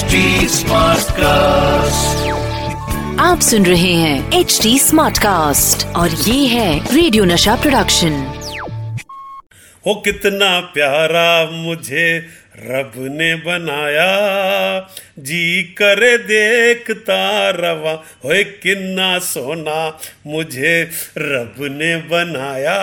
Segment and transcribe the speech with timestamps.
[0.00, 0.18] HD
[0.62, 1.10] cast
[3.20, 8.12] आप सुन रहे हैं एच डी स्मार्ट कास्ट और ये है रेडियो नशा प्रोडक्शन
[9.86, 12.26] हो कितना प्यारा मुझे।
[12.62, 14.10] रब ने बनाया,
[15.18, 17.92] जी करे देखता रवा।
[18.24, 20.82] होए किन्ना सोना, मुझे
[21.18, 22.76] रब ने बनाया।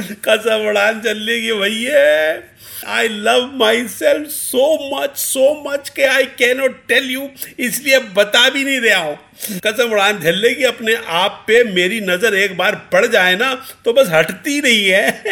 [0.00, 2.42] कसम उड़ान चलने की भैया।
[2.86, 3.50] I love
[3.88, 8.98] myself so much so much के आई कैनोट टेल यू इसलिए बता भी नहीं रहा
[8.98, 9.18] हूँ।
[9.66, 13.54] कसम, उड़ान झल्ले की अपने आप पे, मेरी नज़र एक बार पड़ जाए ना
[13.84, 15.22] तो बस हटती नहीं है।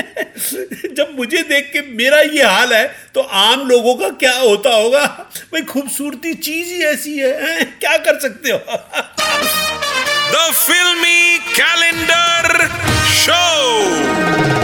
[0.94, 5.04] जब मुझे देख के मेरा ये हाल है तो आम लोगों का क्या होता होगा?
[5.52, 7.64] भाई, खूबसूरती चीज़ ही ऐसी है?
[7.80, 8.58] क्या कर सकते हो?
[10.32, 12.68] द फिल्मी कैलेंडर
[13.14, 14.57] शो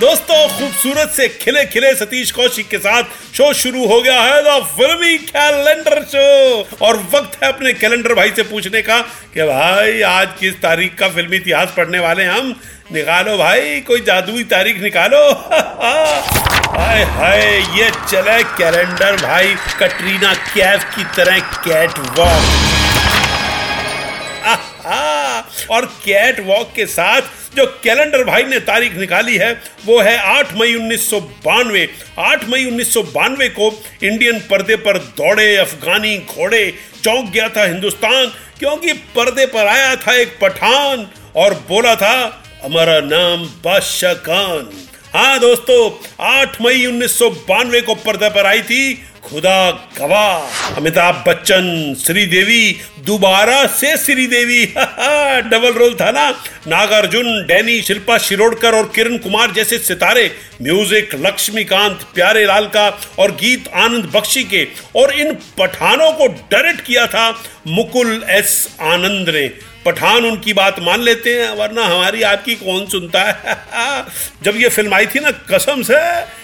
[0.00, 3.02] दोस्तों, खूबसूरत से खिले खिले सतीश कौशिक के साथ
[3.36, 8.30] शो शुरू हो गया है द फिल्मी कैलेंडर शो और वक्त है अपने कैलेंडर भाई
[8.36, 9.00] से पूछने का
[9.34, 12.54] कि भाई, आज किस तारीख का फिल्मी इतिहास पढ़ने वाले हम?
[12.92, 15.22] निकालो भाई, कोई जादुई तारीख निकालो।
[16.78, 17.42] हाय हाय,
[17.78, 22.42] ये चले कैलेंडर भाई, कटरीना कैफ की तरह कैट वॉक
[25.70, 27.22] और कैट वॉक के साथ
[27.56, 29.52] जो कैलेंडर भाई ने तारीख निकाली है,
[29.86, 33.70] वो है 8 मई उन्नीस सौ बानवे। आठ मई उन्नीस सौ बानवे को
[34.02, 38.26] इंडियन पर्दे पर दौड़े अफगानी घोड़े, चौंक गया था हिंदुस्तान,
[38.58, 44.70] क्योंकि पर्दे पर आया था एक पठान और बोला था, हमारा नाम बादशाह खान।
[45.14, 45.90] हाँ दोस्तों
[46.22, 48.80] 8 मई उन्नीस सौ बानवे को पर्दे पर आई थी
[49.24, 54.64] खुदा गवाह। अमिताभ बच्चन, श्रीदेवी, दोबारा से श्रीदेवी।
[55.48, 56.28] डबल रोल था ना।
[56.68, 60.30] नागार्जुन, डैनी, शिल्पा शिरोडकर और किरण कुमार जैसे सितारे,
[60.62, 64.66] म्यूज़िक, लक्ष्मीकांत, प्यारे लाल का और गीत आनंद बख्शी के।
[64.96, 67.30] और इन पठानों को डायरेक्ट किया था
[67.66, 69.46] मुकुल एस आनंद ने।
[69.84, 73.56] पठान उनकी बात मान लेते हैं, वरना हमारी आपकी कौन सुनता है?
[74.42, 75.94] जब ये फ़िल्म आई थी ना, कसम से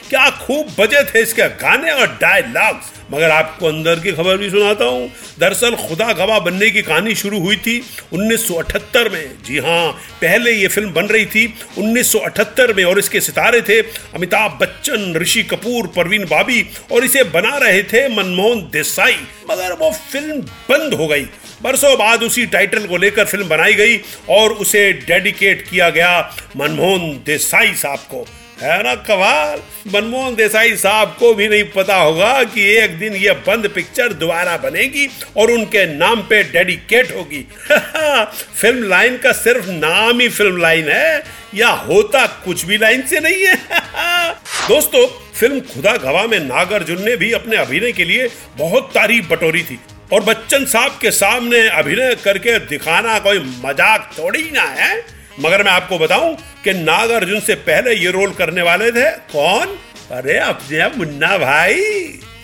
[0.09, 4.85] क्या खूब बजे थे इसके गाने और डायलॉग्स मगर आपको अंदर की खबर भी सुनाता
[4.85, 7.79] हूँ। दरअसल खुदा गवाह बनने की कहानी शुरू हुई थी
[8.13, 11.47] 1978 में। जी हाँ पहले ये फ़िल्म बन रही थी
[11.79, 16.63] 1978 में और इसके सितारे थे अमिताभ बच्चन, ऋषि कपूर, परवीन बाबी
[16.93, 19.19] और इसे बना रहे थे मनमोहन देसाई।
[19.51, 21.27] मगर वो फ़िल्म बंद हो गई।
[21.63, 23.97] बरसों बाद उसी टाइटल को लेकर फ़िल्म बनाई गई
[24.31, 26.19] और उसे डेडिकेट किया गया
[26.57, 28.27] मनमोहन देसाई साहब को।
[28.63, 28.95] है ना?
[28.95, 34.13] कमाल। मनमोहन देसाई साहब को भी नहीं पता होगा कि एक दिन ये बंद पिक्चर
[34.13, 35.07] दोबारा बनेगी
[35.37, 37.41] और उनके नाम पे डेडिकेट होगी।
[38.61, 41.23] फ़िल्म लाइन का सिर्फ़ नाम ही फ़िल्म लाइन है,
[41.55, 43.57] या होता कुछ भी लाइन से नहीं है।
[44.69, 45.07] दोस्तों,
[45.41, 48.29] फ़िल्म खुदा गवाह में नागार्जुन ने भी अपने अभिनय के लिए
[48.59, 49.79] बहुत तारीफ़ बटोरी थी
[50.13, 54.95] और बच्चन साहब के सामने अभिनय करके दिखाना कोई मज़ाक थोड़ी ना है।
[55.41, 56.35] मगर मैं आपको बताऊँ
[56.65, 59.77] कि नागार्जुन से पहले ये रोल करने वाले थे कौन?
[60.13, 61.81] अरे अपने मुन्ना भाई,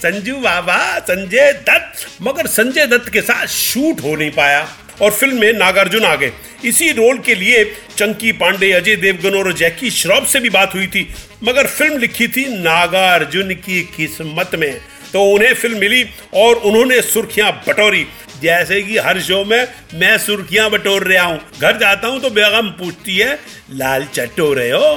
[0.02, 4.68] संजू बाबा, संजय दत्त। मगर संजय दत्त के साथ शूट हो नहीं पाया
[5.02, 6.32] और फ़िल्म में नागार्जुन आ गए
[6.64, 7.64] इसी रोल के लिए
[7.96, 11.08] चंकी पांडे, अजय देवगन और जैकी श्रॉफ से भी बात हुई थी,
[11.44, 14.80] मगर फ़िल्म लिखी थी नागार्जुन की किस्मत में।
[15.12, 18.06] तो उन्हें फ़िल्म मिली और उन्होंने सुर्खियाँ बटोरी।
[18.42, 22.68] जैसे कि हर शो में मैं सुर्खियाँ बटोर रहा हूँ। घर जाता हूँ तो बेगम
[22.68, 23.38] पूछती है,
[23.70, 24.96] लाल चट्टो रहे हो?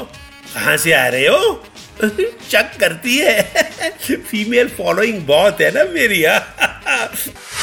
[0.53, 1.63] कहाँ से आ रहे हो?
[2.49, 3.41] चक करती है।
[4.07, 6.23] फीमेल फॉलोइंग बहुत है ना मेरी।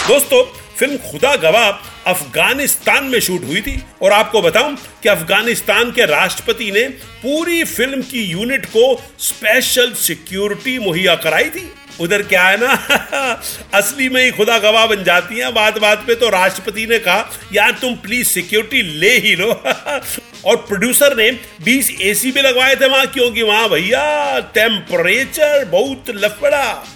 [0.08, 0.44] दोस्तों,
[0.78, 1.70] फ़िल्म खुदा गवाह
[2.06, 6.88] अफ़गानिस्तान में शूट हुई थी। और आपको बताऊँ कि अफ़गानिस्तान के राष्ट्रपति ने
[7.22, 12.72] पूरी फ़िल्म की यूनिट को स्पेशल सिक्योरिटी मुहैया कराई थी। उधर क्या है ना,
[13.74, 17.30] असली में ही खुदा गवाह बन जाती हैं। बात बात पे तो राष्ट्रपति ने कहा,
[17.52, 19.52] यार तुम प्लीज़ सिक्योरिटी ले ही लो।
[20.44, 21.30] और प्रोड्यूसर ने
[21.64, 26.86] 20 एसी भी लगवाए थे वहाँ, क्योंकि वहाँ भैया टेम्परेचर बहुत लफड़ा।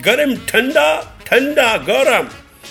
[0.00, 2.28] गर्म ठंडा ठंडा, गर्म।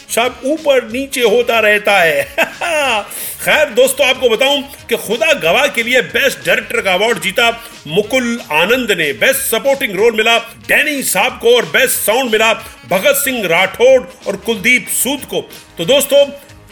[0.09, 2.24] सब ऊपर नीचे होता रहता है।
[3.45, 7.50] खैर दोस्तों, आपको बताऊँ कि खुदा गवाह के लिए बेस्ट डायरेक्टर का अवार्ड जीता
[7.88, 10.38] मुकुल आनंद ने। बेस्ट सपोर्टिंग रोल मिला
[10.68, 12.53] डैनी साहब को और बेस्ट साउंड मिला
[12.89, 15.42] भगत सिंह राठौड़ और कुलदीप सूद को।
[15.77, 16.25] तो दोस्तों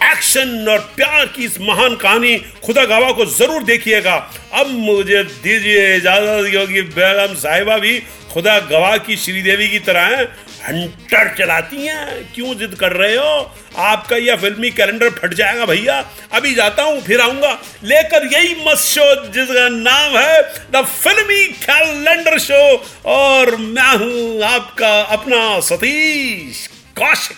[0.03, 4.15] एक्शन और प्यार की इस महान कहानी खुदा गवाह को ज़रूर देखिएगा।
[4.53, 7.99] अब मुझे दीजिए इजाज़त क्योंकि बेगम साहिबा भी
[8.33, 10.23] खुदा गवाह की श्रीदेवी की तरह है।
[10.63, 13.51] हंटर चलाती हैं। क्यों जिद कर रहे हो?
[13.77, 15.99] आपका यह फिल्मी कैलेंडर फट जाएगा भैया।
[16.31, 17.51] अभी जाता हूँ, फिर आऊँगा।
[17.83, 20.41] लेकर यही मस्त शो जिसका नाम है
[20.71, 22.63] द फिल्मी कैलेंडर शो।
[23.05, 26.67] और मैं हूँ आपका अपना सतीश
[26.97, 27.37] कौशिक।